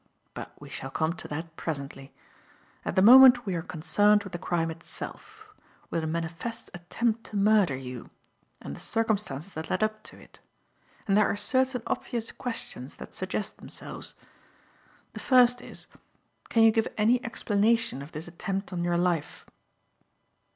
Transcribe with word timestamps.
But 0.33 0.59
we 0.59 0.67
shall 0.67 0.89
come 0.89 1.13
to 1.13 1.27
that 1.27 1.55
presently. 1.57 2.11
At 2.83 2.95
the 2.95 3.03
moment 3.03 3.45
we 3.45 3.53
are 3.53 3.61
concerned 3.61 4.23
with 4.23 4.33
the 4.33 4.39
crime 4.39 4.71
itself 4.71 5.53
with 5.91 6.03
a 6.03 6.07
manifest 6.07 6.71
attempt 6.73 7.23
to 7.25 7.35
murder 7.35 7.75
you 7.75 8.09
and 8.59 8.75
the 8.75 8.79
circumstances 8.79 9.53
that 9.53 9.69
led 9.69 9.83
up 9.83 10.01
to 10.05 10.17
it; 10.17 10.39
and 11.07 11.15
there 11.15 11.27
are 11.29 11.37
certain 11.37 11.83
obvious 11.85 12.31
questions 12.31 12.95
that 12.95 13.13
suggest 13.13 13.57
themselves. 13.57 14.15
The 15.13 15.19
first 15.19 15.61
is: 15.61 15.85
Can 16.49 16.63
you 16.63 16.71
give 16.71 16.87
any 16.97 17.23
explanation 17.23 18.01
of 18.01 18.11
this 18.11 18.27
attempt 18.27 18.73
on 18.73 18.83
your 18.83 18.97
life?" 18.97 19.45